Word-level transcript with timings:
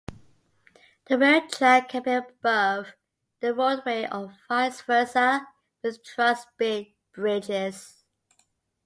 The 1.09 1.19
rail 1.19 1.47
track 1.47 1.89
can 1.89 2.01
be 2.01 2.13
above 2.13 2.93
the 3.39 3.53
roadway 3.53 4.07
or 4.11 4.35
vice 4.49 4.81
versa 4.81 5.47
with 5.83 6.03
truss 6.03 6.47
bridges. 7.13 8.03